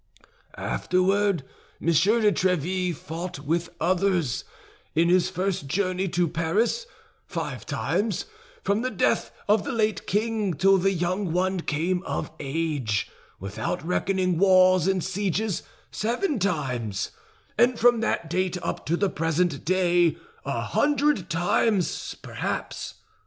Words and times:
Afterward, 0.57 1.43
Monsieur 1.79 2.21
de 2.21 2.31
Tréville 2.31 2.95
fought 2.95 3.37
with 3.37 3.69
others: 3.79 4.43
in 4.95 5.09
his 5.09 5.29
first 5.29 5.67
journey 5.67 6.07
to 6.09 6.27
Paris, 6.27 6.87
five 7.27 7.67
times; 7.67 8.25
from 8.63 8.81
the 8.81 8.89
death 8.89 9.31
of 9.47 9.63
the 9.63 9.71
late 9.71 10.07
king 10.07 10.55
till 10.55 10.79
the 10.79 10.91
young 10.91 11.31
one 11.33 11.59
came 11.59 12.01
of 12.01 12.31
age, 12.39 13.11
without 13.39 13.85
reckoning 13.85 14.39
wars 14.39 14.87
and 14.87 15.03
sieges, 15.03 15.61
seven 15.91 16.39
times; 16.39 17.11
and 17.55 17.77
from 17.77 17.99
that 17.99 18.27
date 18.27 18.57
up 18.63 18.87
to 18.87 18.97
the 18.97 19.07
present 19.07 19.63
day, 19.63 20.17
a 20.43 20.61
hundred 20.61 21.29
times, 21.29 22.15
perhaps! 22.23 22.95